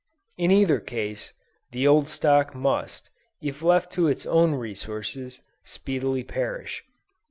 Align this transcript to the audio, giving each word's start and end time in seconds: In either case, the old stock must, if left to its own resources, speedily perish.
In 0.35 0.49
either 0.49 0.79
case, 0.79 1.31
the 1.69 1.85
old 1.85 2.07
stock 2.07 2.55
must, 2.55 3.11
if 3.39 3.61
left 3.61 3.91
to 3.91 4.07
its 4.07 4.25
own 4.25 4.55
resources, 4.55 5.41
speedily 5.63 6.23
perish. 6.23 6.83